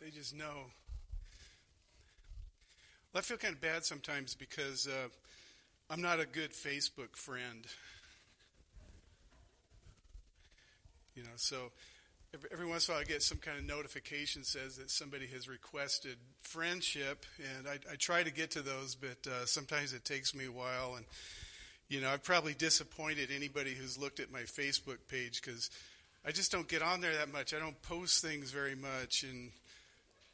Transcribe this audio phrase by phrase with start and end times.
[0.00, 0.70] They just know.
[3.12, 5.08] Well, I feel kind of bad sometimes because uh,
[5.90, 7.66] I'm not a good Facebook friend.
[11.14, 11.70] You know, so
[12.32, 15.26] every, every once in a while I get some kind of notification says that somebody
[15.26, 17.26] has requested friendship,
[17.58, 20.52] and I, I try to get to those, but uh, sometimes it takes me a
[20.52, 20.94] while.
[20.96, 21.04] And
[21.90, 25.68] you know, I've probably disappointed anybody who's looked at my Facebook page because
[26.24, 27.52] I just don't get on there that much.
[27.52, 29.50] I don't post things very much, and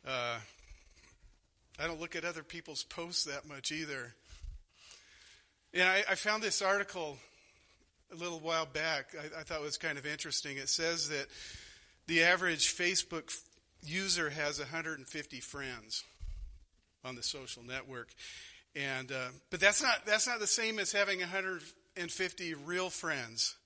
[0.07, 0.39] uh,
[1.79, 4.15] I don't look at other people's posts that much either.
[5.75, 7.19] And I, I found this article
[8.13, 9.15] a little while back.
[9.15, 10.57] I, I thought was kind of interesting.
[10.57, 11.27] It says that
[12.07, 13.37] the average Facebook
[13.85, 16.05] user has 150 friends
[17.05, 18.09] on the social network,
[18.75, 23.57] and uh, but that's not that's not the same as having 150 real friends.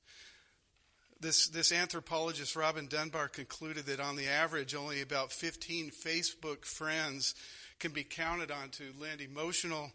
[1.20, 7.34] This, this anthropologist, Robin Dunbar, concluded that on the average, only about 15 Facebook friends
[7.79, 9.93] can be counted on to lend emotional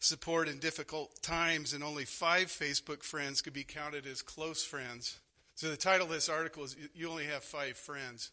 [0.00, 5.18] support in difficult times, and only five Facebook friends could be counted as close friends.
[5.54, 8.30] So the title of this article is You Only Have Five Friends.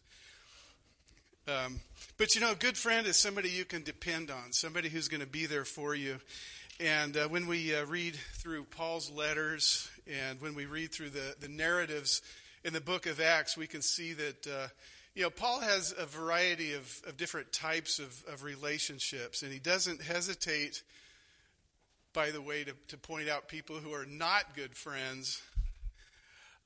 [1.46, 1.80] Um,
[2.18, 5.22] but you know, a good friend is somebody you can depend on, somebody who's going
[5.22, 6.18] to be there for you.
[6.80, 11.36] And uh, when we uh, read through Paul's letters and when we read through the,
[11.40, 12.22] the narratives
[12.64, 14.68] in the book of Acts, we can see that, uh,
[15.14, 19.58] you know, Paul has a variety of, of different types of, of relationships, and he
[19.58, 20.82] doesn't hesitate,
[22.12, 25.42] by the way, to, to point out people who are not good friends.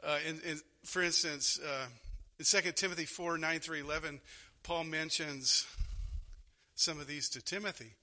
[0.05, 1.87] Uh, in, in, for instance, uh,
[2.39, 4.21] in 2 Timothy 4 9 through 11,
[4.63, 5.67] Paul mentions
[6.75, 7.95] some of these to Timothy.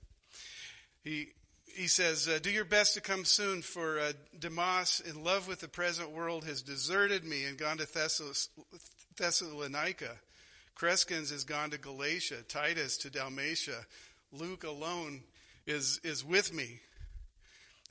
[1.03, 1.29] He,
[1.75, 5.59] he says, uh, Do your best to come soon, for uh, Demas, in love with
[5.59, 7.87] the present world, has deserted me and gone to
[9.17, 10.11] Thessalonica.
[10.75, 13.85] Crescens has gone to Galatia, Titus to Dalmatia.
[14.31, 15.21] Luke alone
[15.67, 16.79] is, is with me.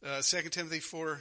[0.04, 1.20] Uh, 2 Timothy 4,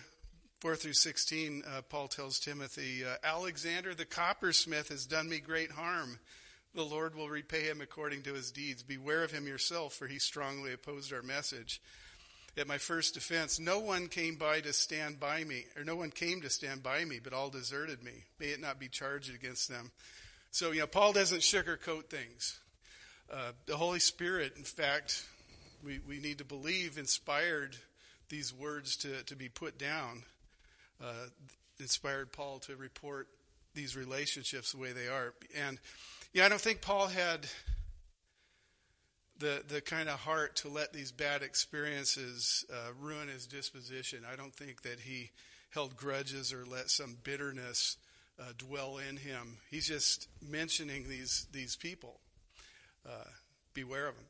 [0.60, 5.72] 4 through 16, uh, Paul tells Timothy, uh, Alexander the coppersmith has done me great
[5.72, 6.20] harm.
[6.74, 8.84] The Lord will repay him according to his deeds.
[8.84, 11.82] Beware of him yourself, for he strongly opposed our message
[12.58, 16.10] at my first defense, no one came by to stand by me, or no one
[16.10, 18.24] came to stand by me, but all deserted me.
[18.40, 19.92] May it not be charged against them.
[20.52, 22.60] So, you know, Paul doesn't sugarcoat things.
[23.32, 25.26] Uh, the Holy Spirit, in fact,
[25.84, 27.76] we, we need to believe, inspired
[28.30, 30.24] these words to, to be put down,
[31.04, 31.28] uh,
[31.80, 33.28] inspired Paul to report
[33.76, 35.34] these relationships the way they are.
[35.56, 35.78] And,
[36.34, 37.46] yeah, I don't think Paul had
[39.40, 44.24] the, the kind of heart to let these bad experiences uh, ruin his disposition.
[44.32, 45.32] I don't think that he
[45.70, 47.98] held grudges or let some bitterness
[48.40, 49.58] uh, dwell in him.
[49.70, 52.20] He's just mentioning these, these people.
[53.06, 53.30] Uh,
[53.74, 54.26] beware of them.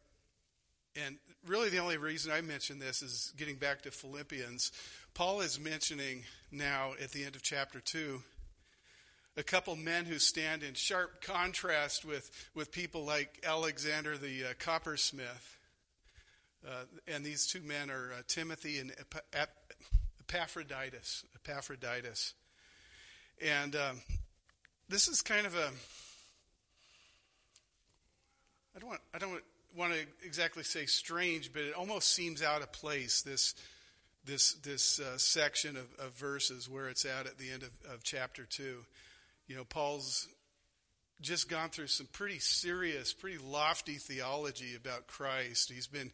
[1.05, 4.71] And really, the only reason I mention this is getting back to Philippians.
[5.13, 8.21] Paul is mentioning now at the end of chapter 2
[9.37, 14.53] a couple men who stand in sharp contrast with, with people like Alexander the uh,
[14.59, 15.57] coppersmith.
[16.67, 18.91] Uh, and these two men are uh, Timothy and
[20.19, 21.23] Epaphroditus.
[21.35, 22.33] Epaphroditus.
[23.45, 24.01] And um,
[24.89, 25.69] this is kind of a.
[28.75, 29.01] I don't want.
[29.13, 29.43] I don't
[29.75, 33.21] want to exactly say strange, but it almost seems out of place.
[33.21, 33.53] This
[34.25, 38.03] this this uh, section of, of, verses where it's at at the end of, of
[38.03, 38.79] chapter two.
[39.47, 40.27] You know, Paul's
[41.21, 45.71] just gone through some pretty serious, pretty lofty theology about Christ.
[45.73, 46.11] He's been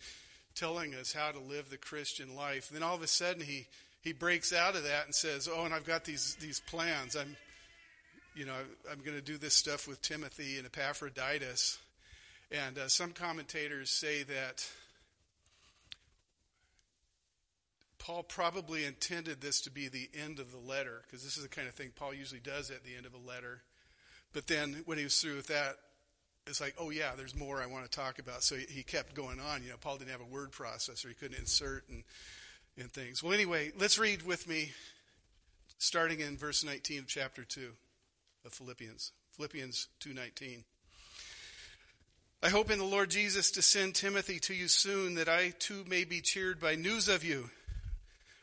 [0.56, 2.70] telling us how to live the Christian life.
[2.70, 3.68] And then all of a sudden he
[4.02, 7.16] he breaks out of that and says, "Oh, and I've got these these plans.
[7.16, 7.36] I'm
[8.36, 8.56] you know,
[8.92, 11.80] I'm going to do this stuff with Timothy and Epaphroditus."
[12.52, 14.68] And uh, some commentators say that
[18.04, 21.50] Paul probably intended this to be the end of the letter, because this is the
[21.50, 23.62] kind of thing Paul usually does at the end of a letter.
[24.34, 25.78] But then when he was through with that,
[26.46, 28.44] it's like, oh yeah, there's more I want to talk about.
[28.44, 29.64] So he kept going on.
[29.64, 32.04] You know, Paul didn't have a word processor; he couldn't insert and
[32.78, 33.24] and things.
[33.24, 34.74] Well, anyway, let's read with me,
[35.78, 37.72] starting in verse 19 of chapter two
[38.44, 39.14] of Philippians.
[39.38, 40.66] Philippians 2:19.
[42.42, 45.86] I hope in the Lord Jesus to send Timothy to you soon, that I too
[45.88, 47.50] may be cheered by news of you.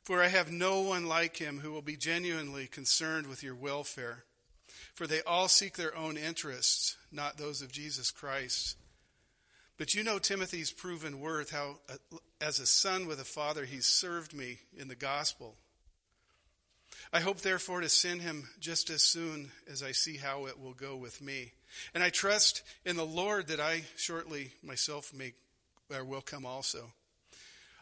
[0.02, 4.25] For I have no one like him who will be genuinely concerned with your welfare.
[4.94, 8.76] For they all seek their own interests, not those of Jesus Christ.
[9.79, 11.97] But you know Timothy's proven worth, how uh,
[12.41, 15.56] as a son with a father he served me in the gospel.
[17.12, 20.75] I hope therefore to send him just as soon as I see how it will
[20.75, 21.52] go with me.
[21.94, 25.32] And I trust in the Lord that I shortly myself may
[25.93, 26.93] or will come also.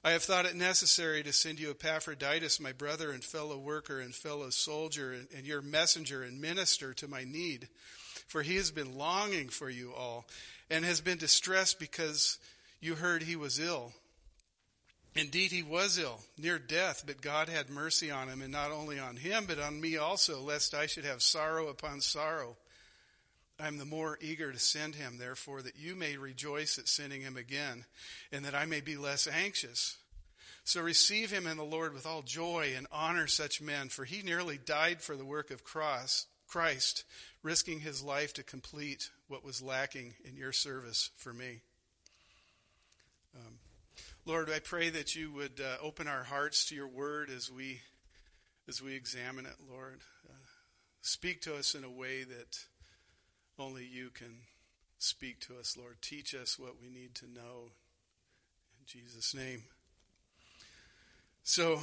[0.08, 4.14] I have thought it necessary to send you Epaphroditus, my brother and fellow worker and
[4.14, 7.69] fellow soldier, and, and your messenger and minister to my need.
[8.26, 10.26] For he has been longing for you all,
[10.70, 12.38] and has been distressed because
[12.81, 13.93] you heard he was ill.
[15.14, 18.99] Indeed, he was ill, near death, but God had mercy on him, and not only
[18.99, 22.56] on him, but on me also, lest I should have sorrow upon sorrow.
[23.60, 27.22] I am the more eager to send him, therefore, that you may rejoice at sending
[27.22, 27.84] him again,
[28.31, 29.96] and that I may be less anxious.
[30.62, 34.22] So receive him in the Lord with all joy and honor such men, for he
[34.22, 37.05] nearly died for the work of Christ,
[37.43, 41.62] risking his life to complete what was lacking in your service for me.
[43.34, 43.58] Um,
[44.25, 47.81] Lord, I pray that you would uh, open our hearts to your word as we
[48.69, 50.00] as we examine it, Lord.
[50.28, 50.34] Uh,
[51.00, 52.58] speak to us in a way that
[53.58, 54.38] only you can
[54.99, 55.96] speak to us, Lord.
[56.00, 57.70] Teach us what we need to know.
[58.78, 59.62] In Jesus' name.
[61.43, 61.81] So,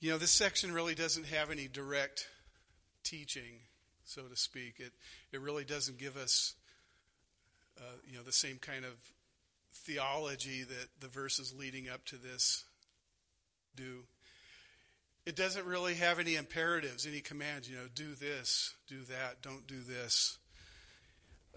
[0.00, 2.26] you know, this section really doesn't have any direct
[3.04, 3.60] teaching,
[4.04, 4.74] so to speak.
[4.78, 4.92] It,
[5.32, 6.54] it really doesn't give us,
[7.78, 8.94] uh, you know, the same kind of
[9.72, 12.64] theology that the verses leading up to this
[13.76, 14.04] do
[15.26, 19.66] it doesn't really have any imperatives, any commands, you know, do this, do that, don't
[19.66, 20.38] do this.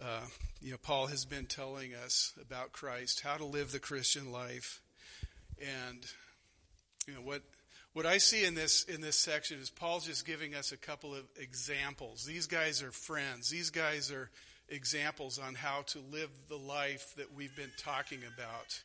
[0.02, 0.26] Uh,
[0.62, 4.82] you know, Paul has been telling us about Christ, how to live the Christian life.
[5.60, 6.06] And,
[7.08, 7.44] you know, what,
[7.94, 11.14] what I see in this, in this section is Paul's just giving us a couple
[11.14, 12.26] of examples.
[12.26, 13.50] These guys are friends.
[13.50, 14.30] These guys are
[14.70, 18.82] examples on how to live the life that we've been talking about.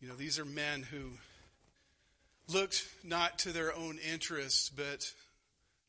[0.00, 1.10] You know, these are men who
[2.52, 5.12] looked not to their own interests, but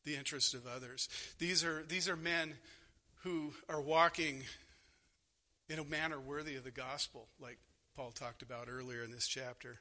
[0.04, 1.08] the interest of others.
[1.38, 2.54] These are, these are men
[3.22, 4.42] who are walking
[5.68, 7.58] in a manner worthy of the gospel, like
[7.96, 9.80] Paul talked about earlier in this chapter.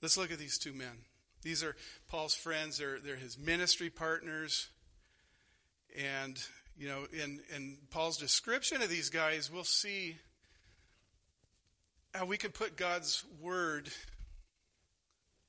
[0.00, 1.04] Let's look at these two men.
[1.42, 1.76] These are
[2.08, 4.68] Paul's friends, they're, they're his ministry partners.
[5.98, 6.40] And,
[6.78, 10.16] you know, in, in Paul's description of these guys, we'll see
[12.14, 13.90] how we can put God's word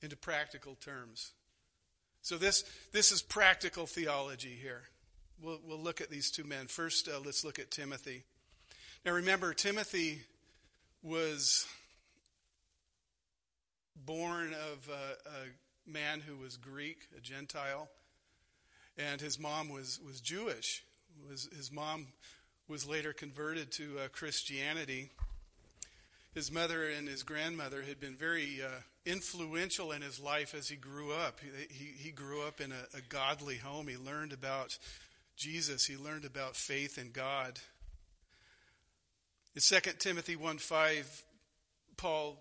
[0.03, 1.31] into practical terms.
[2.21, 4.83] So this this is practical theology here.
[5.41, 6.67] We'll we'll look at these two men.
[6.67, 8.23] First, uh, let's look at Timothy.
[9.05, 10.21] Now remember, Timothy
[11.01, 11.65] was
[14.05, 17.89] born of a, a man who was Greek, a Gentile,
[18.97, 20.83] and his mom was was Jewish.
[21.29, 22.07] Was his mom
[22.67, 25.09] was later converted to uh, Christianity.
[26.33, 30.75] His mother and his grandmother had been very uh, influential in his life as he
[30.75, 31.39] grew up.
[31.69, 33.87] He, he, grew up in a, a, godly home.
[33.87, 34.77] He learned about
[35.35, 37.59] Jesus, he learned about faith in God.
[39.55, 41.23] In 2 Timothy 1 5,
[41.97, 42.37] Paul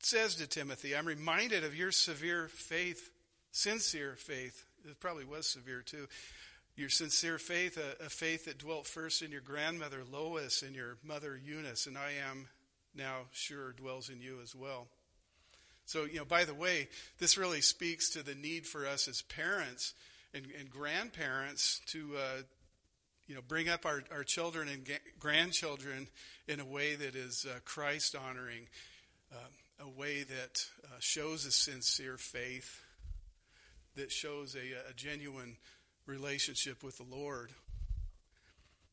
[0.00, 3.10] says to Timothy, I'm reminded of your severe faith,
[3.50, 4.64] sincere faith.
[4.84, 6.06] It probably was severe too.
[6.76, 10.98] Your sincere faith, a, a faith that dwelt first in your grandmother Lois and your
[11.02, 12.48] mother Eunice, and I am
[12.94, 14.88] now sure dwells in you as well.
[15.86, 16.88] So, you know, by the way,
[17.18, 19.94] this really speaks to the need for us as parents
[20.34, 22.42] and, and grandparents to, uh,
[23.28, 26.08] you know, bring up our, our children and ga- grandchildren
[26.48, 28.66] in a way that is uh, Christ honoring,
[29.32, 32.82] uh, a way that uh, shows a sincere faith,
[33.94, 35.56] that shows a, a genuine
[36.06, 37.52] relationship with the Lord.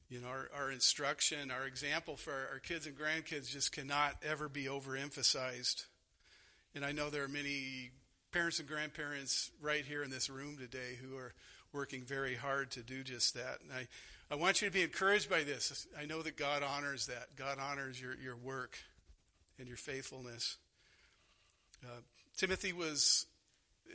[0.09, 4.47] You know, our, our instruction, our example for our kids and grandkids just cannot ever
[4.47, 5.85] be overemphasized.
[6.75, 7.91] And I know there are many
[8.31, 11.33] parents and grandparents right here in this room today who are
[11.71, 13.59] working very hard to do just that.
[13.61, 13.87] And I,
[14.31, 15.87] I want you to be encouraged by this.
[15.99, 17.35] I know that God honors that.
[17.35, 18.77] God honors your, your work
[19.59, 20.57] and your faithfulness.
[21.83, 22.01] Uh,
[22.37, 23.27] Timothy was,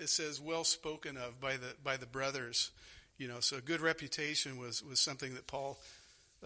[0.01, 2.71] it says, well spoken of by the, by the brothers.
[3.17, 5.79] You know, so a good reputation was, was something that Paul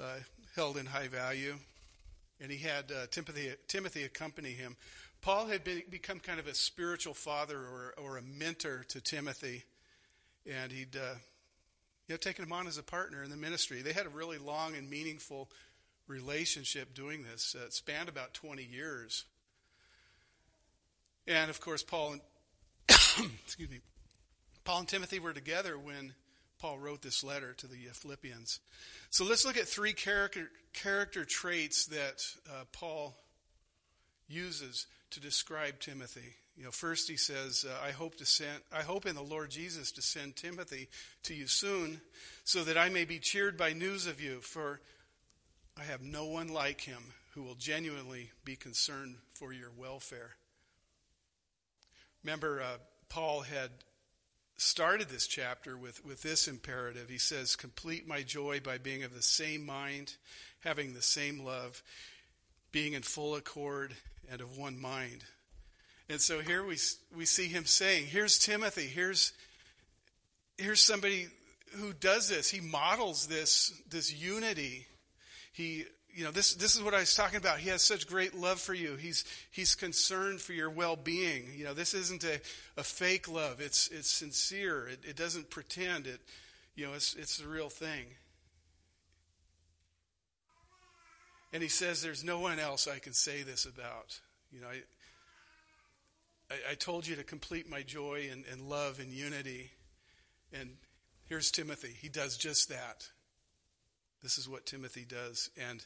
[0.00, 0.20] uh,
[0.56, 1.56] held in high value.
[2.42, 4.76] And he had uh, Timothy, Timothy accompany him
[5.22, 9.62] Paul had been, become kind of a spiritual father or, or a mentor to Timothy,
[10.44, 11.14] and he'd uh,
[12.08, 13.82] you know, taken him on as a partner in the ministry.
[13.82, 15.48] They had a really long and meaningful
[16.08, 17.54] relationship doing this.
[17.58, 19.24] Uh, it spanned about 20 years.
[21.28, 22.20] And of course, Paul and
[23.44, 23.78] excuse me,
[24.64, 26.14] Paul and Timothy were together when
[26.62, 28.60] Paul wrote this letter to the Philippians.
[29.10, 33.16] So let's look at three character character traits that uh, Paul
[34.28, 36.36] uses to describe Timothy.
[36.56, 39.50] You know, first he says, uh, "I hope to send, I hope in the Lord
[39.50, 40.88] Jesus to send Timothy
[41.24, 42.00] to you soon,
[42.44, 44.40] so that I may be cheered by news of you.
[44.40, 44.80] For
[45.76, 47.02] I have no one like him
[47.34, 50.36] who will genuinely be concerned for your welfare."
[52.22, 52.76] Remember, uh,
[53.08, 53.70] Paul had
[54.56, 57.08] started this chapter with, with this imperative.
[57.08, 60.14] He says, Complete my joy by being of the same mind,
[60.60, 61.82] having the same love,
[62.70, 63.94] being in full accord
[64.30, 65.24] and of one mind.
[66.08, 66.76] And so here we,
[67.16, 69.32] we see him saying, Here's Timothy, here's,
[70.58, 71.28] here's somebody
[71.76, 72.50] who does this.
[72.50, 74.86] He models this, this unity.
[75.52, 77.58] He you know, this, this is what I was talking about.
[77.58, 78.96] He has such great love for you.
[78.96, 81.44] He's, he's concerned for your well-being.
[81.56, 82.40] You know, this isn't a,
[82.76, 83.60] a fake love.
[83.60, 84.88] It's, it's sincere.
[84.88, 86.20] It, it doesn't pretend it,
[86.74, 88.06] you know, it's, it's the real thing.
[91.52, 94.20] And he says, there's no one else I can say this about.
[94.52, 99.12] You know, I, I, I told you to complete my joy and, and love and
[99.12, 99.70] unity.
[100.52, 100.70] And
[101.28, 101.94] here's Timothy.
[102.00, 103.08] He does just that.
[104.22, 105.50] This is what Timothy does.
[105.70, 105.84] And,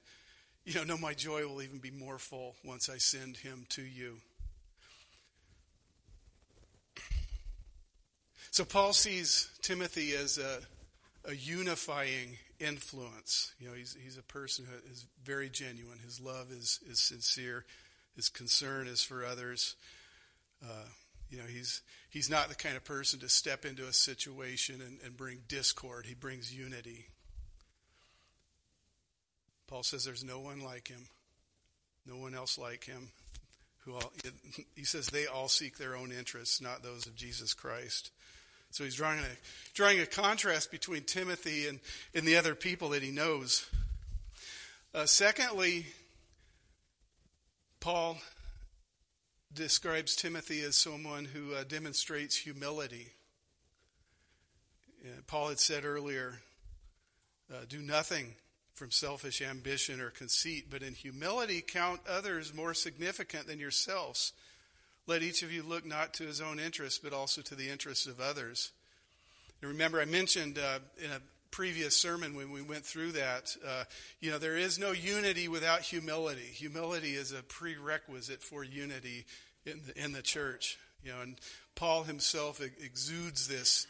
[0.65, 3.83] you know, no, my joy will even be more full once I send him to
[3.83, 4.17] you.
[8.51, 10.61] So Paul sees Timothy as a,
[11.31, 13.53] a unifying influence.
[13.61, 15.99] You know, he's, he's a person who is very genuine.
[16.03, 17.65] His love is, is sincere.
[18.15, 19.77] His concern is for others.
[20.63, 20.89] Uh,
[21.29, 24.99] you know, he's, he's not the kind of person to step into a situation and,
[25.05, 26.07] and bring discord.
[26.07, 27.07] He brings unity.
[29.69, 31.07] Paul says there's no one like him,
[32.07, 33.11] no one else like him.
[33.85, 34.13] Who all,
[34.75, 38.11] he says they all seek their own interests, not those of Jesus Christ.
[38.73, 39.37] So he's drawing a,
[39.75, 41.79] drawing a contrast between Timothy and,
[42.15, 43.69] and the other people that he knows.
[44.93, 45.87] Uh, secondly,
[47.79, 48.19] Paul
[49.55, 53.13] describes Timothy as someone who uh, demonstrates humility.
[55.29, 56.41] Paul had said earlier,
[57.53, 58.35] uh, do nothing
[58.77, 64.35] from selfish ambition or conceit, but in humility count others more significant than yourselves.
[65.07, 68.07] Let each of you look not to his own interests, but also to the interests
[68.07, 68.73] of others.
[69.63, 73.85] And remember, I mentioned uh, in a previous sermon when we went through that, uh,
[74.21, 76.43] you know, there is no unity without humility.
[76.43, 79.25] Humility is a prerequisite for unity
[79.65, 80.77] in the, in the church.
[81.03, 81.37] You know, and
[81.77, 83.87] Paul himself exudes this,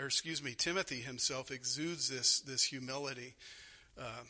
[0.00, 3.34] or excuse me, Timothy himself exudes this this humility
[3.98, 4.24] uh,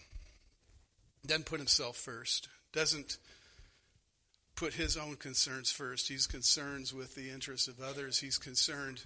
[1.26, 3.18] doesn't put himself first, doesn't
[4.54, 6.08] put his own concerns first.
[6.08, 9.04] He's concerned with the interests of others, he's concerned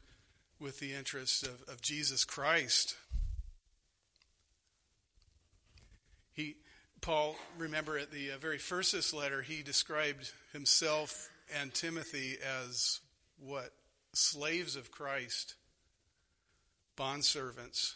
[0.60, 2.96] with the interests of, of Jesus Christ.
[6.32, 6.56] He,
[7.00, 13.00] Paul, remember at the uh, very first this letter, he described himself and Timothy as
[13.38, 13.72] what?
[14.12, 15.54] Slaves of Christ,
[16.96, 17.94] bondservants.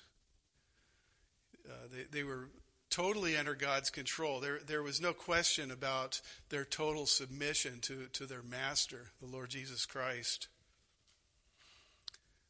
[1.68, 2.48] Uh, they, they were
[2.90, 4.40] totally under God's control.
[4.40, 9.50] There, there was no question about their total submission to, to their master, the Lord
[9.50, 10.48] Jesus Christ.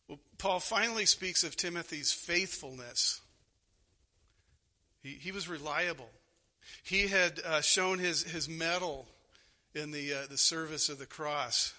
[0.09, 3.23] Well, Paul finally speaks of Timothy's faithfulness.
[5.02, 6.11] He, he was reliable.
[6.83, 9.06] He had uh, shown his, his mettle
[9.75, 11.73] in the, uh, the service of the cross.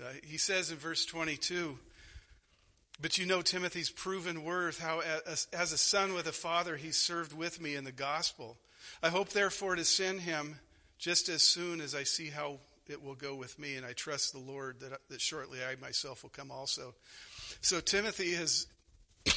[0.00, 1.78] Uh, he says in verse 22
[3.02, 7.36] but you know Timothy's proven worth, how as, a son with a father he served
[7.36, 8.56] with me in the gospel.
[9.02, 10.60] I hope therefore to send him
[10.98, 14.32] just as soon as I see how it will go with me, and I trust
[14.32, 16.94] the Lord that, that shortly I myself will come also.
[17.60, 18.68] So Timothy has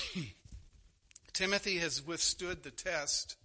[1.34, 3.36] Timothy has withstood the test.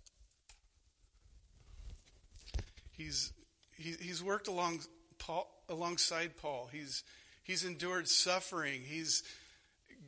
[2.93, 3.33] He's
[3.79, 4.81] he, he's worked along
[5.19, 6.69] Paul, alongside Paul.
[6.71, 7.05] He's
[7.43, 8.83] he's endured suffering.
[8.85, 9.23] He's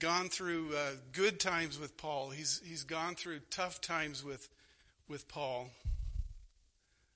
[0.02, 2.30] gone through uh, good times with Paul.
[2.30, 4.48] He's, he's gone through tough times with,
[5.08, 5.70] with Paul.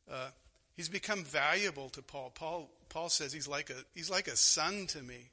[0.09, 0.29] Uh,
[0.77, 2.31] he's become valuable to Paul.
[2.33, 2.71] Paul.
[2.89, 5.31] Paul says he's like a, he's like a son to me.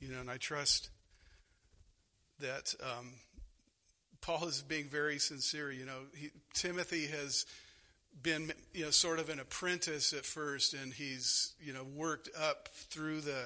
[0.00, 0.90] You know, and I trust
[2.40, 3.12] that um,
[4.20, 5.70] Paul is being very sincere.
[5.70, 7.46] You know, he, Timothy has
[8.20, 12.68] been, you know, sort of an apprentice at first, and he's, you know, worked up
[12.72, 13.44] through the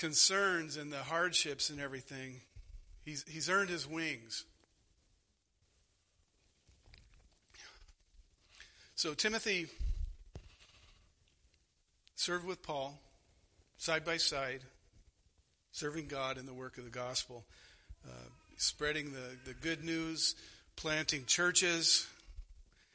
[0.00, 2.40] concerns and the hardships and everything,
[3.04, 4.44] he's, he's earned his wings.
[8.94, 9.66] So Timothy
[12.16, 12.98] served with Paul
[13.76, 14.62] side by side,
[15.72, 17.44] serving God in the work of the gospel,
[18.06, 20.34] uh, spreading the, the good news,
[20.76, 22.06] planting churches,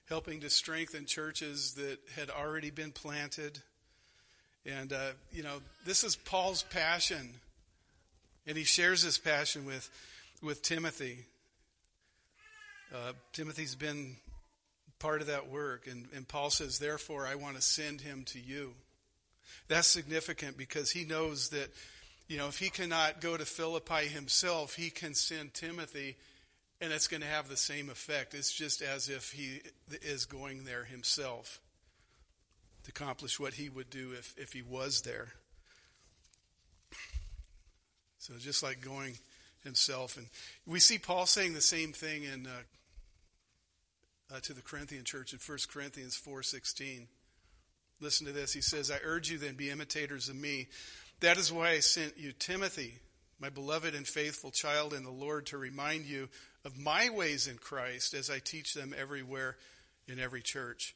[0.10, 3.60] helping to strengthen churches that had already been planted
[4.66, 7.30] And, uh, you know, this is Paul's passion.
[8.48, 9.90] And he shares his passion with,
[10.42, 11.20] with Timothy.
[12.94, 14.16] Uh, Timothy's been
[15.00, 15.88] part of that work.
[15.88, 18.74] And, and Paul says, therefore, I want to send him to you.
[19.68, 21.70] That's significant because he knows that,
[22.28, 26.16] you know, if he cannot go to Philippi himself, he can send Timothy
[26.82, 28.34] and it's going to have the same effect.
[28.34, 29.62] It's just as if he
[30.02, 31.60] is going there himself
[32.86, 35.30] to accomplish what he would do if, if he was there.
[38.20, 39.18] So just like going
[39.64, 40.18] himself.
[40.18, 40.28] And
[40.66, 45.40] we see Paul saying the same thing in uh, uh, to the Corinthian church in
[45.46, 47.08] 1 Corinthians 4.16.
[48.00, 48.54] Listen to this.
[48.54, 50.68] He says, I urge you then be imitators of me.
[51.22, 52.96] That is why I sent you Timothy,
[53.40, 56.30] my beloved and faithful child in the Lord, to remind you
[56.64, 59.56] of my ways in Christ as I teach them everywhere
[60.08, 60.96] in every church.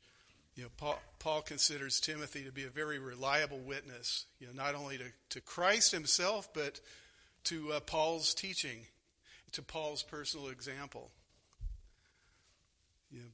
[0.60, 4.76] You know, Paul, Paul considers Timothy to be a very reliable witness, you know, not
[4.76, 6.82] only to, to Christ himself, but
[7.46, 8.80] to uh, Paul's teaching,
[9.54, 11.12] to Paul's personal example.
[13.10, 13.26] You know,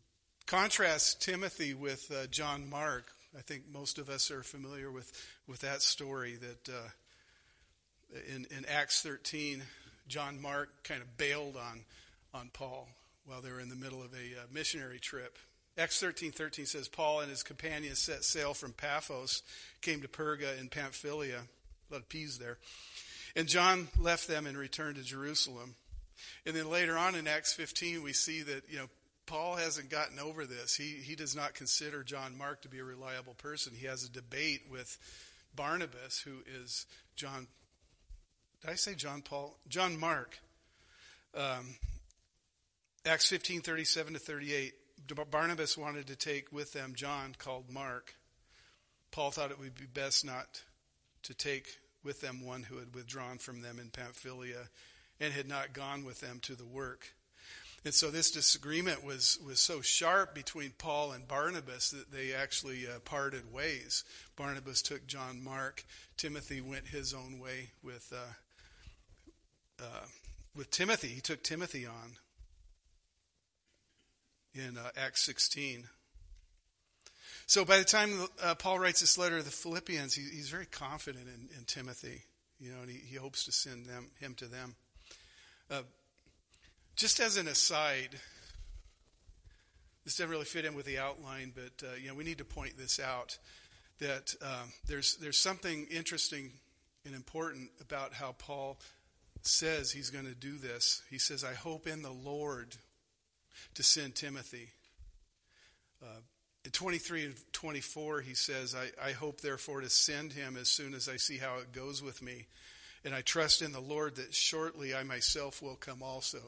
[0.46, 3.12] contrast Timothy with uh, John Mark.
[3.36, 5.12] I think most of us are familiar with,
[5.48, 9.64] with that story that uh, in, in Acts 13,
[10.08, 11.86] John Mark kind of bailed on,
[12.36, 12.88] on Paul
[13.26, 15.40] while they were in the middle of a uh, missionary trip.
[15.78, 19.44] Acts 13 13 says, Paul and his companions set sail from Paphos,
[19.82, 21.42] came to Perga in Pamphylia.
[21.90, 22.58] A lot of P's there.
[23.36, 25.76] And John left them and returned to Jerusalem.
[26.46, 28.90] And then later on in Acts 15, we see that, you know,
[29.26, 30.76] Paul hasn't gotten over this.
[30.76, 33.74] He, he does not consider John Mark to be a reliable person.
[33.76, 34.98] He has a debate with
[35.56, 37.48] Barnabas, who is John.
[38.62, 39.58] Did I say John Paul?
[39.68, 40.40] John Mark.
[41.36, 41.76] Um,
[43.06, 44.74] Acts 15 37 to 38.
[45.30, 48.16] Barnabas wanted to take with them John, called Mark.
[49.12, 50.64] Paul thought it would be best not
[51.24, 51.68] to take
[52.04, 54.70] with them one who had withdrawn from them in Pamphylia
[55.20, 57.14] and had not gone with them to the work.
[57.84, 62.88] And so this disagreement was, was so sharp between Paul and Barnabas that they actually
[62.88, 64.04] uh, parted ways.
[64.36, 65.86] Barnabas took John Mark.
[66.18, 70.06] Timothy went his own way with, uh, uh,
[70.56, 71.10] with Timothy.
[71.10, 72.18] He took Timothy on
[74.56, 75.86] in uh, Acts 16.
[77.48, 80.66] So by the time uh, Paul writes this letter to the Philippians, he, he's very
[80.66, 82.24] confident in, in, Timothy,
[82.60, 84.76] you know, and he, he hopes to send them him to them.
[85.70, 85.82] Uh,
[86.96, 88.10] just as an aside,
[90.06, 92.46] this doesn't really fit in with the outline, but uh, you know we need to
[92.46, 93.38] point this out
[94.00, 96.52] that um, there's there's something interesting
[97.06, 98.80] and important about how Paul
[99.44, 101.04] says he's going to do this.
[101.12, 102.76] He says, "I hope in the Lord
[103.76, 104.70] to send Timothy."
[106.02, 106.22] Uh,
[106.66, 110.96] in 23 and 24, he says, I, I hope therefore to send him as soon
[110.96, 112.48] as I see how it goes with me.
[113.06, 116.40] And I trust in the Lord that shortly I myself will come also.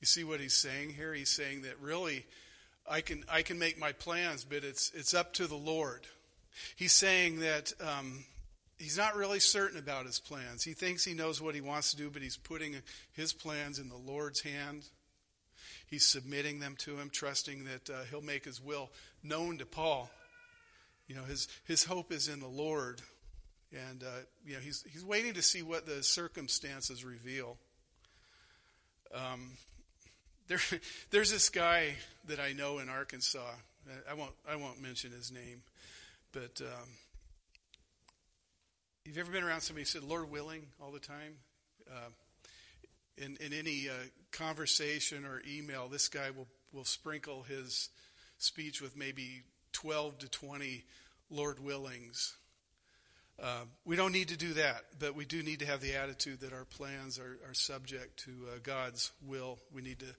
[0.00, 1.14] You see what he's saying here?
[1.14, 2.26] He's saying that really
[2.90, 6.06] I can I can make my plans, but it's it's up to the Lord.
[6.76, 8.24] He's saying that um,
[8.78, 10.64] he's not really certain about his plans.
[10.64, 12.76] He thinks he knows what he wants to do, but he's putting
[13.12, 14.84] his plans in the Lord's hand.
[15.86, 18.90] He's submitting them to him, trusting that uh, he'll make his will
[19.22, 20.10] known to Paul.
[21.06, 23.02] You know, his his hope is in the Lord,
[23.72, 27.58] and uh, you know he's he's waiting to see what the circumstances reveal.
[29.14, 29.52] Um,
[30.48, 30.58] there,
[31.10, 31.94] there's this guy
[32.26, 33.52] that I know in Arkansas.
[34.10, 35.62] I won't, I won't mention his name,
[36.32, 36.88] but um,
[39.04, 41.34] you've ever been around somebody who said "Lord willing" all the time?
[41.86, 42.08] Uh,
[43.18, 43.92] in, in any uh,
[44.32, 47.88] conversation or email, this guy will will sprinkle his
[48.38, 50.84] speech with maybe 12 to 20
[51.30, 52.34] Lord willings.
[53.42, 56.40] Uh, we don't need to do that, but we do need to have the attitude
[56.40, 59.58] that our plans are, are subject to uh, God's will.
[59.72, 60.14] We need to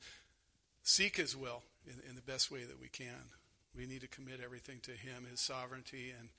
[0.83, 3.29] seek His will in, in, the best way that we can.
[3.75, 6.29] We need to commit everything to Him, His sovereignty, and,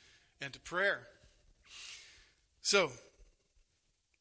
[0.43, 1.07] and to prayer.
[2.61, 2.91] So,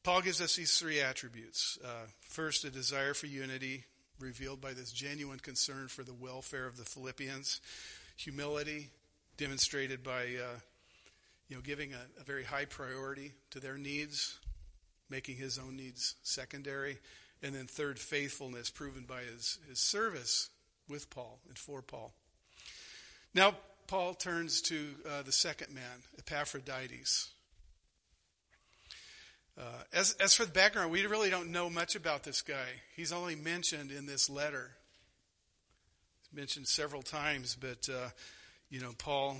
[0.06, 1.80] Paul gives us these three attributes.
[1.84, 3.82] Uh, first, a desire for unity,
[4.20, 7.60] revealed by this genuine concern for the welfare of the Philippians.
[8.16, 8.90] Humility,
[9.36, 10.60] demonstrated by uh,
[11.48, 14.38] you know, giving a, a very high priority to their needs,
[15.10, 16.98] making his own needs secondary.
[17.42, 20.50] And then third, faithfulness proven by his, his service
[20.88, 22.12] with Paul and for Paul.
[23.34, 23.56] Now,
[23.88, 27.32] Paul turns to uh, the second man, Epaphroditus.
[29.58, 32.66] Uh, as, as for the background, we really don't know much about this guy.
[32.94, 34.70] He's only mentioned in this letter.
[36.22, 38.08] He's mentioned several times, but, uh,
[38.68, 39.38] you know, Paul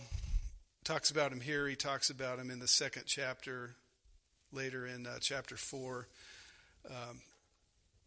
[0.85, 1.69] talks about him here.
[1.69, 3.75] He talks about him in the second chapter,
[4.53, 6.09] later in uh, chapter 4.
[6.89, 7.21] Um,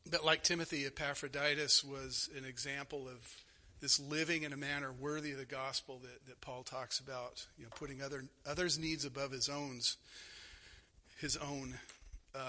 [0.09, 3.19] but like Timothy, Epaphroditus was an example of
[3.81, 7.65] this living in a manner worthy of the gospel that, that Paul talks about, you
[7.65, 9.79] know, putting other others' needs above his own.
[11.19, 11.75] His own.
[12.35, 12.41] Um,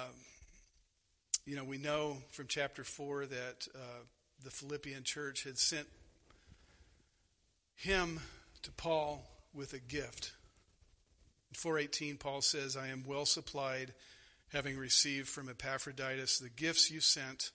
[1.47, 4.03] you know, we know from chapter four that uh,
[4.45, 5.87] the Philippian church had sent
[7.77, 8.21] him
[8.63, 10.33] to Paul with a gift.
[11.51, 13.95] In 418, Paul says, I am well supplied,
[14.53, 17.51] having received from Epaphroditus the gifts you sent,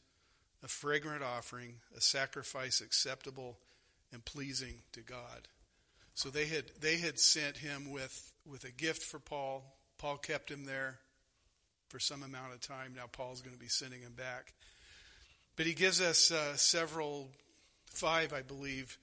[0.64, 3.60] a fragrant offering, a sacrifice acceptable
[4.12, 5.48] and pleasing to God.
[6.16, 9.76] So they had they had sent him with with a gift for Paul.
[9.98, 11.00] Paul kept him there
[11.96, 12.94] for some amount of time.
[12.94, 14.52] Now Paul's going to be sending him back.
[15.56, 17.30] But he gives us uh, several,
[17.86, 18.98] five, I believe,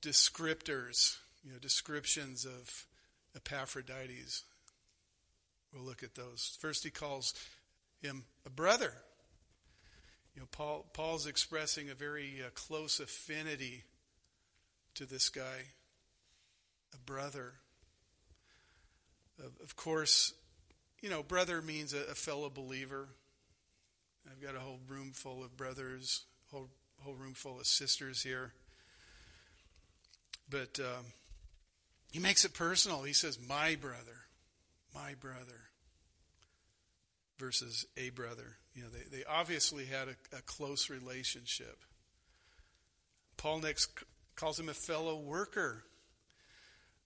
[0.00, 2.86] descriptors, you know, descriptions of
[3.36, 4.44] Epaphroditus.
[5.74, 6.56] We'll look at those.
[6.62, 7.34] First, he calls
[8.00, 8.94] him a brother.
[10.34, 13.84] You know, Paul, Paul's expressing a very uh, close affinity
[14.94, 15.74] to this guy,
[16.94, 17.52] a brother.
[19.38, 20.32] Of, of course,
[21.02, 23.08] you know, brother means a, a, fellow believer.
[24.30, 26.68] I've got a whole room full of brothers, whole
[27.02, 28.52] whole room full of sisters here.
[30.48, 31.06] But um,
[32.12, 33.02] he makes it personal.
[33.02, 34.26] He says, "My brother,
[34.94, 35.70] my brother,"
[37.38, 38.56] versus a brother.
[38.74, 41.78] You know, they, they obviously had a, a close relationship.
[43.36, 43.90] Paul next
[44.36, 45.82] calls him a fellow worker.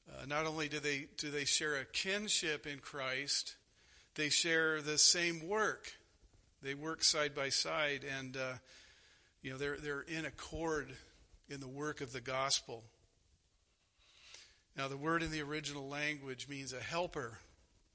[0.09, 3.54] Uh, not only do they do they share a kinship in Christ,
[4.14, 5.92] they share the same work.
[6.62, 8.53] They work side by side, and uh,
[9.42, 10.88] you know they're they're in accord
[11.48, 12.83] in the work of the gospel.
[14.77, 17.38] Now, the word in the original language means a helper,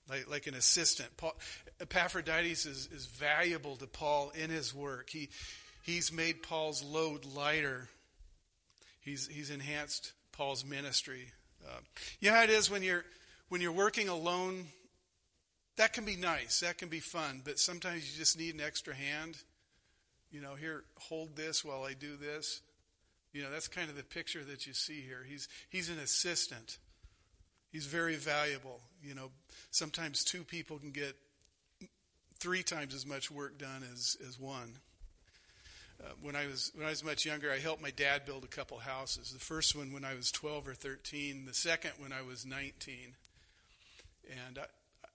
[0.09, 1.09] like, like an assistant.
[1.17, 1.35] Paul,
[1.81, 5.09] Epaphroditus is, is valuable to Paul in his work.
[5.09, 5.27] He,
[5.83, 7.89] he's made Paul's load lighter
[9.09, 11.31] He's, he's enhanced Paul's ministry.
[11.67, 11.79] Uh,
[12.19, 13.03] you know how it is when you're,
[13.49, 14.67] when you're working alone?
[15.79, 16.59] That can be nice.
[16.59, 17.41] That can be fun.
[17.41, 19.37] But sometimes you just need an extra hand.
[20.29, 22.59] You know, here, hold this while I do this.
[23.31, 25.25] You know, that's kind of the picture that you see here.
[25.25, 26.79] He's, he's an assistant.
[27.71, 28.81] He's very valuable.
[29.01, 29.31] You know,
[29.71, 31.15] sometimes two people can get
[32.39, 34.73] three times as much work done as, as one.
[36.03, 38.47] Uh, when I was when I was much younger, I helped my dad build a
[38.47, 39.31] couple houses.
[39.31, 41.45] The first one when I was 12 or 13.
[41.45, 43.15] The second when I was 19.
[44.47, 44.59] And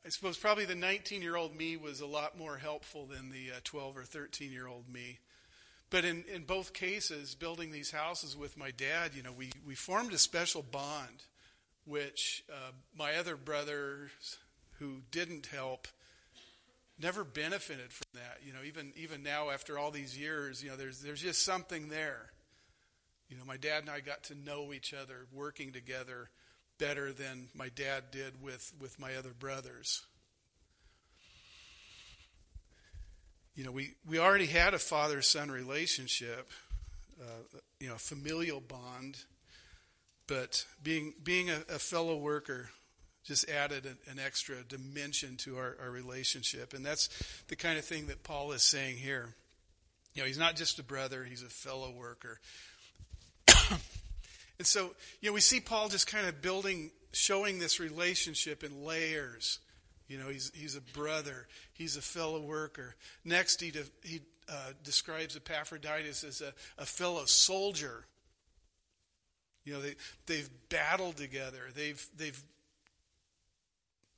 [0.04, 3.52] I, suppose probably the 19 year old me was a lot more helpful than the
[3.56, 5.18] uh, 12 or 13 year old me.
[5.90, 9.74] But in, in both cases, building these houses with my dad, you know, we, we
[9.74, 11.24] formed a special bond,
[11.86, 14.38] which uh, my other brothers
[14.78, 15.86] who didn't help
[17.00, 18.38] never benefited from that.
[18.44, 21.88] You know, even even now after all these years, you know, there's there's just something
[21.88, 22.32] there.
[23.28, 26.30] You know, my dad and I got to know each other, working together
[26.78, 30.02] better than my dad did with with my other brothers.
[33.54, 36.50] You know, we we already had a father son relationship,
[37.20, 39.18] uh, you know, a familial bond,
[40.26, 42.70] but being being a, a fellow worker
[43.24, 46.74] just added an, an extra dimension to our, our relationship.
[46.74, 47.08] And that's
[47.48, 49.34] the kind of thing that Paul is saying here.
[50.14, 52.38] You know, he's not just a brother, he's a fellow worker.
[54.58, 58.84] And so, you know, we see Paul just kind of building, showing this relationship in
[58.84, 59.58] layers.
[60.08, 62.94] You know, he's, he's a brother, he's a fellow worker.
[63.24, 68.04] Next, he, de, he uh, describes Epaphroditus as a, a fellow soldier.
[69.64, 69.94] You know, they,
[70.26, 72.40] they've battled together, they've, they've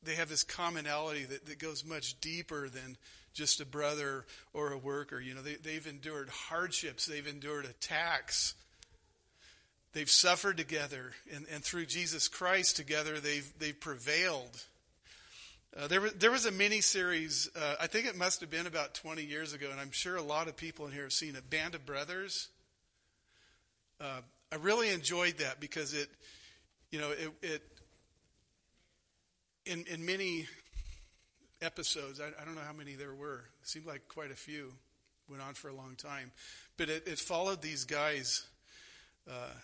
[0.03, 2.97] they have this commonality that, that goes much deeper than
[3.35, 5.21] just a brother or a worker.
[5.21, 8.55] You know, they, they've endured hardships, they've endured attacks,
[9.97, 14.63] they've suffered together, and, and through Jesus Christ together, they've, they've prevailed.
[15.75, 18.67] Uh, there, was, there was a mini series, uh, I think it must have been
[18.67, 21.35] about 20 years ago, and I'm sure a lot of people in here have seen
[21.35, 22.49] it Band of Brothers.
[23.99, 24.21] Uh,
[24.53, 26.11] I really enjoyed that because it,
[26.91, 27.63] you know, it, it
[29.65, 30.47] in, in many
[31.63, 34.75] episodes, I, I, don't know how many there were, it seemed like quite a few,
[35.27, 36.33] went on for a long time.
[36.77, 38.45] But it, it followed these guys
[39.27, 39.55] uh,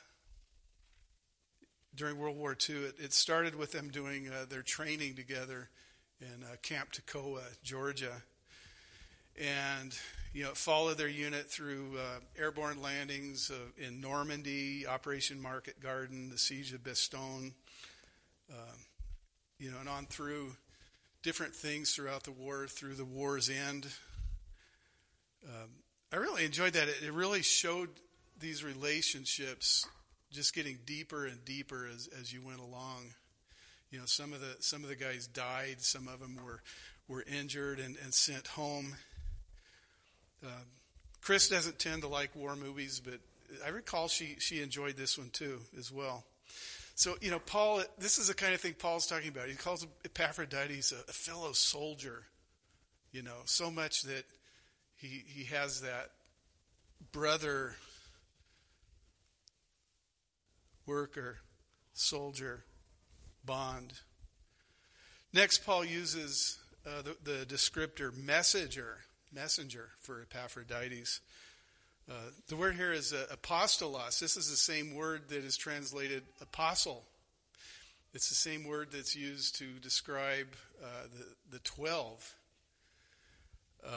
[1.95, 2.77] during World War II.
[2.77, 5.69] It, it, started with them doing uh, their training together
[6.21, 8.23] in uh, Camp Toccoa, Georgia.
[9.41, 9.97] And,
[10.33, 16.31] you know, followed their unit through uh, airborne landings uh, in Normandy, Operation Market Garden,
[16.31, 17.53] the Siege of Bastogne.
[18.51, 18.79] Um,
[19.59, 20.57] you know, and on through
[21.23, 23.87] different things throughout the war, through the war's end.
[25.47, 25.71] Um,
[26.13, 26.89] I really enjoyed that.
[26.89, 27.89] It, it really showed
[28.39, 29.87] these relationships
[30.33, 33.15] just getting deeper and deeper as, as you went along.
[33.91, 35.77] You know, some of the some of the guys died.
[35.81, 36.63] Some of them were
[37.09, 38.97] were injured and, and sent home.
[40.45, 40.65] Uh,
[41.21, 43.21] Chris doesn't tend to like war movies, but
[43.65, 46.25] I recall she she enjoyed this one too as well.
[46.95, 47.83] So you know, Paul.
[47.99, 49.49] This is the kind of thing Paul's talking about.
[49.49, 52.25] He calls Epaphroditus a, a fellow soldier.
[53.13, 54.25] You know, so much that
[54.97, 56.11] he he has that
[57.13, 57.75] brother
[60.87, 61.39] worker
[61.95, 62.65] soldier
[63.45, 63.93] bond.
[65.33, 68.99] Next, Paul uses uh, the, the descriptor messenger
[69.35, 71.21] messenger for Epaphroditus.
[72.11, 72.15] Uh,
[72.49, 74.19] the word here is uh, apostolos.
[74.19, 77.05] This is the same word that is translated apostle.
[78.13, 80.49] It's the same word that's used to describe
[80.83, 80.87] uh,
[81.51, 82.35] the, the 12.
[83.87, 83.91] Uh,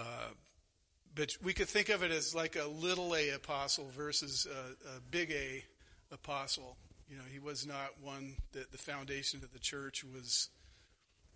[1.15, 5.02] but we could think of it as like a little a apostle versus a, a
[5.12, 5.63] big A
[6.11, 6.77] apostle.
[7.09, 10.49] You know, he was not one that the foundation of the church was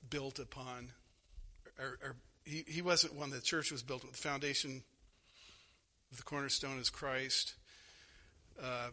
[0.09, 0.91] built upon,
[1.77, 4.13] or, or he, he wasn't one the church was built with.
[4.13, 4.83] The foundation
[6.11, 7.53] of the cornerstone is Christ.
[8.61, 8.89] Uh,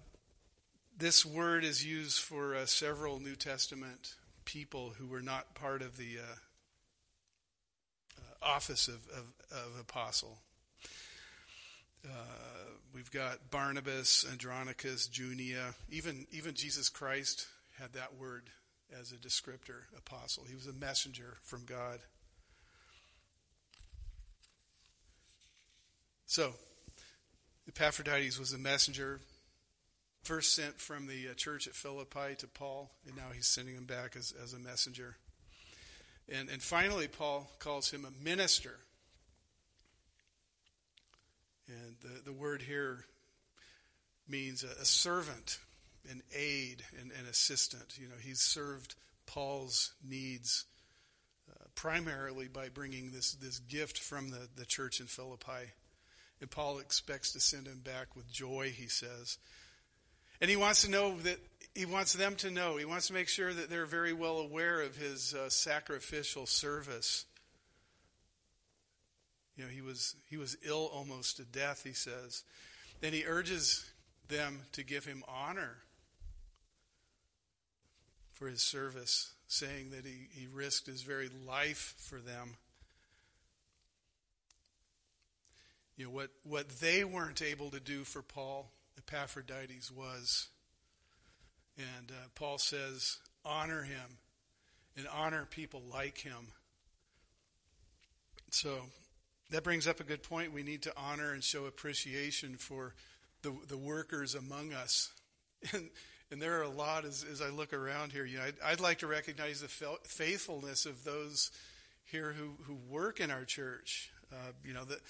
[0.96, 5.96] this word is used for uh, several New Testament people who were not part of
[5.96, 6.36] the uh,
[8.18, 10.38] uh office of, of, of apostle.
[12.06, 17.46] Uh, we've got Barnabas, Andronicus, Junia, even even Jesus Christ
[17.80, 18.50] had that word
[18.98, 20.44] as a descriptor, apostle.
[20.48, 21.98] He was a messenger from God.
[26.26, 26.52] So,
[27.68, 29.20] Epaphroditus was a messenger,
[30.22, 33.84] first sent from the uh, church at Philippi to Paul, and now he's sending him
[33.84, 35.16] back as, as a messenger.
[36.28, 38.78] And, and finally, Paul calls him a minister.
[41.68, 43.04] And the, the word here
[44.28, 45.58] means a, a servant,
[46.08, 47.98] an aid, and an assistant.
[47.98, 48.94] You know, he's served
[49.26, 50.64] Paul's needs
[51.50, 55.72] uh, primarily by bringing this, this gift from the, the church in Philippi.
[56.40, 59.38] And Paul expects to send him back with joy, he says.
[60.40, 61.38] And he wants to know that
[61.74, 62.76] he wants them to know.
[62.76, 67.24] He wants to make sure that they're very well aware of his uh, sacrificial service.
[69.56, 72.44] You know, he was he was ill almost to death, he says.
[73.00, 73.90] Then he urges
[74.28, 75.76] them to give him honor
[78.32, 82.56] for his service, saying that he, he risked his very life for them.
[85.96, 90.48] You know, what, what they weren't able to do for Paul, Epaphroditus was.
[91.78, 94.18] And uh, Paul says, honor him
[94.96, 96.48] and honor people like him.
[98.50, 98.80] So
[99.50, 100.52] that brings up a good point.
[100.52, 102.94] We need to honor and show appreciation for
[103.42, 105.12] the, the workers among us.
[105.72, 105.88] And,
[106.30, 108.24] and there are a lot as, as I look around here.
[108.24, 111.50] You know, I'd, I'd like to recognize the faithfulness of those
[112.04, 114.12] here who, who work in our church.
[114.32, 115.00] Uh, you know, that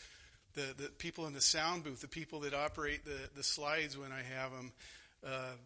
[0.54, 4.12] the, the people in the sound booth, the people that operate the, the slides when
[4.12, 4.72] I have them,
[5.26, 5.56] uh,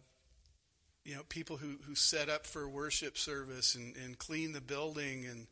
[1.05, 5.25] you know, people who, who set up for worship service and, and clean the building
[5.25, 5.47] and,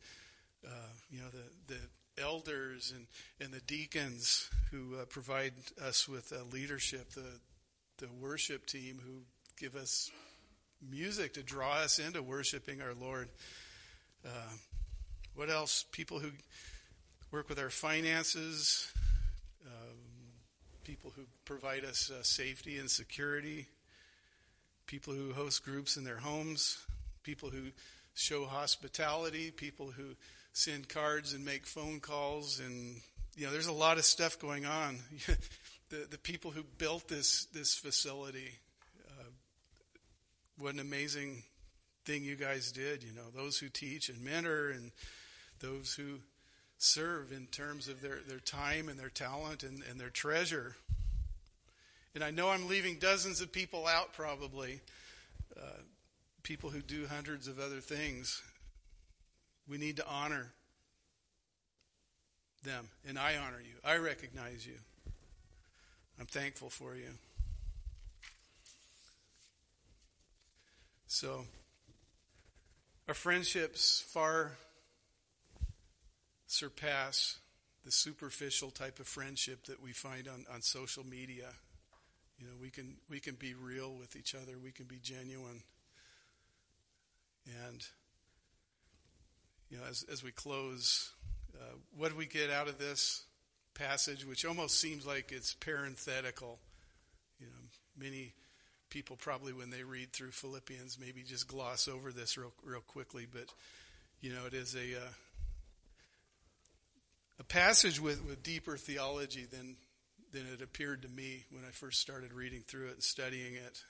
[0.66, 1.80] uh, you know, the, the
[2.20, 3.06] elders and,
[3.40, 5.52] and the deacons who uh, provide
[5.82, 7.40] us with uh, leadership, the,
[7.98, 9.22] the worship team who
[9.58, 10.10] give us
[10.88, 13.28] music to draw us into worshiping our Lord.
[14.24, 14.52] Uh,
[15.34, 15.84] what else?
[15.92, 16.30] People who
[17.30, 18.92] work with our finances,
[20.90, 23.66] people who provide us uh, safety and security,
[24.86, 26.84] people who host groups in their homes,
[27.22, 27.70] people who
[28.14, 30.16] show hospitality, people who
[30.52, 33.00] send cards and make phone calls, and
[33.36, 34.98] you know, there's a lot of stuff going on.
[35.90, 38.52] the the people who built this this facility,
[39.08, 39.30] uh,
[40.58, 41.42] what an amazing
[42.04, 43.02] thing you guys did.
[43.02, 44.92] You know, those who teach and mentor, and
[45.60, 46.20] those who
[46.80, 50.74] serve in terms of their, their time and their talent and, and their treasure.
[52.14, 54.80] And I know I'm leaving dozens of people out probably,
[55.56, 55.82] uh,
[56.42, 58.42] people who do hundreds of other things.
[59.70, 60.48] We need to honor
[62.64, 63.76] them, and I honor you.
[63.84, 64.74] I recognize you.
[66.18, 67.10] I'm thankful for you.
[71.06, 71.44] So,
[73.06, 74.52] our friendships far
[76.48, 77.38] surpass
[77.84, 81.46] the superficial type of friendship that we find on, on social media.
[82.40, 84.58] You know, we can we can be real with each other.
[84.58, 85.62] We can be genuine.
[87.68, 87.86] And
[89.70, 91.12] you know, as, as we close,
[91.54, 93.22] uh, what do we get out of this
[93.74, 96.58] passage, which almost seems like it's parenthetical?
[97.38, 98.34] You know, many
[98.90, 103.26] people probably when they read through Philippians maybe just gloss over this real real quickly,
[103.32, 103.46] but
[104.20, 105.12] you know, it is a uh,
[107.38, 109.76] a passage with, with deeper theology than
[110.32, 113.82] than it appeared to me when I first started reading through it and studying it.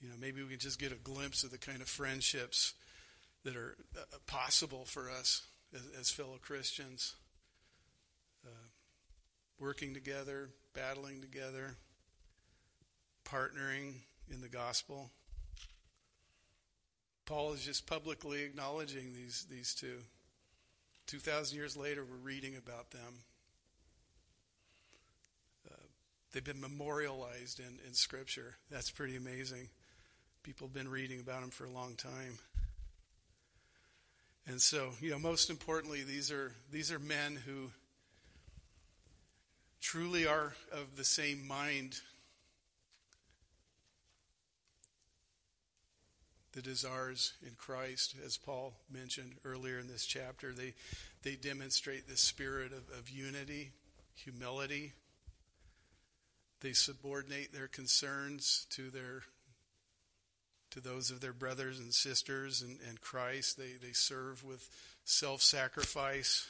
[0.00, 2.74] You know, maybe we can just get a glimpse of the kind of friendships
[3.44, 5.42] that are uh, possible for us
[5.74, 7.14] as, as fellow Christians,
[8.46, 8.68] uh,
[9.58, 11.76] working together, battling together,
[13.24, 13.94] partnering
[14.32, 15.10] in the gospel.
[17.24, 19.98] Paul is just publicly acknowledging these these two.
[21.06, 23.24] Two thousand years later, we're reading about them.
[25.68, 25.86] Uh,
[26.32, 28.56] they've been memorialized in, in Scripture.
[28.70, 29.68] That's pretty amazing.
[30.42, 32.38] People have been reading about them for a long time.
[34.46, 37.70] And so, you know, most importantly, these are these are men who
[39.80, 42.00] truly are of the same mind
[46.52, 50.52] that is ours in Christ, as Paul mentioned earlier in this chapter.
[50.52, 50.74] They
[51.22, 53.70] they demonstrate the spirit of, of unity,
[54.14, 54.92] humility.
[56.60, 59.22] They subordinate their concerns to their
[60.72, 63.58] to those of their brothers and sisters and, and Christ.
[63.58, 64.68] They, they serve with
[65.04, 66.48] self sacrifice.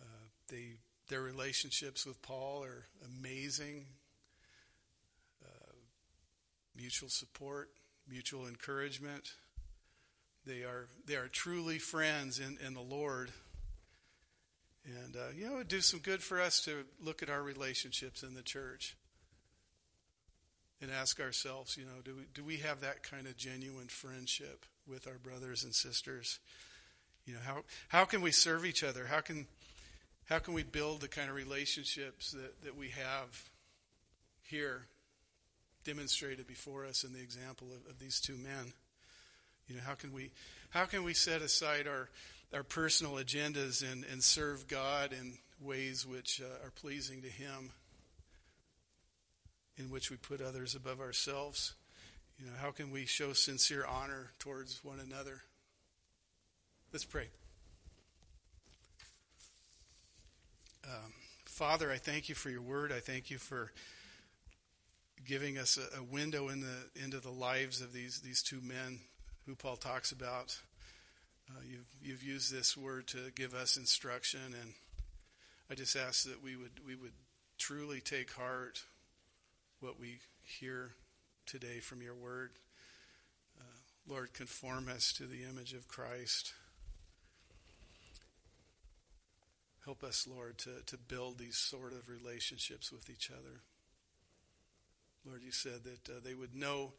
[0.00, 0.76] Uh, they,
[1.08, 2.86] their relationships with Paul are
[3.18, 3.84] amazing.
[5.44, 5.72] Uh,
[6.74, 7.68] mutual support,
[8.08, 9.32] mutual encouragement.
[10.46, 13.30] They are, they are truly friends in, in the Lord.
[14.84, 17.42] And, uh, you know, it would do some good for us to look at our
[17.42, 18.96] relationships in the church
[20.82, 24.66] and ask ourselves, you know, do we, do we have that kind of genuine friendship
[24.86, 26.40] with our brothers and sisters?
[27.24, 29.06] You know, how, how can we serve each other?
[29.06, 29.46] How can,
[30.24, 33.48] how can we build the kind of relationships that, that we have
[34.42, 34.86] here
[35.84, 38.72] demonstrated before us in the example of, of these two men?
[39.68, 40.32] You know, how can we,
[40.70, 42.08] how can we set aside our,
[42.52, 47.70] our personal agendas and, and serve God in ways which uh, are pleasing to Him?
[49.76, 51.74] In which we put others above ourselves.
[52.38, 55.42] You know, how can we show sincere honor towards one another?
[56.92, 57.28] Let's pray.
[60.84, 61.12] Um,
[61.46, 62.92] Father, I thank you for your word.
[62.92, 63.72] I thank you for
[65.24, 68.98] giving us a, a, window in the, into the lives of these, these two men
[69.46, 70.58] who Paul talks about.
[71.48, 74.72] Uh, you've, you've used this word to give us instruction, and
[75.70, 77.12] I just ask that we would, we would
[77.58, 78.82] truly take heart
[79.82, 80.92] what we hear
[81.44, 82.50] today from your word.
[83.58, 83.64] Uh,
[84.08, 86.54] Lord, conform us to the image of Christ.
[89.84, 93.62] Help us, Lord, to, to build these sort of relationships with each other.
[95.26, 96.92] Lord, you said that uh, they would know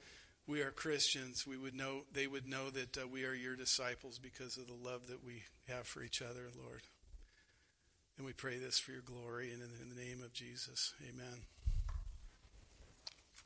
[0.45, 1.47] we are Christians.
[1.47, 4.73] We would know they would know that uh, we are your disciples because of the
[4.73, 6.81] love that we have for each other, Lord.
[8.17, 10.93] And we pray this for your glory and in the name of Jesus.
[11.01, 11.43] Amen.